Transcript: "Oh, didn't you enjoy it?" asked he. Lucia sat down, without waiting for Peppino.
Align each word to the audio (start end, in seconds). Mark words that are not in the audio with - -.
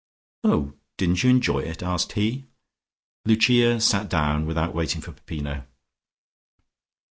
"Oh, 0.43 0.73
didn't 0.97 1.21
you 1.23 1.29
enjoy 1.29 1.59
it?" 1.59 1.83
asked 1.83 2.13
he. 2.13 2.47
Lucia 3.23 3.79
sat 3.79 4.09
down, 4.09 4.47
without 4.47 4.73
waiting 4.73 4.99
for 4.99 5.11
Peppino. 5.11 5.67